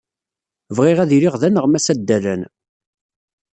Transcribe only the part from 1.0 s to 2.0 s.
iliɣ d aneɣmas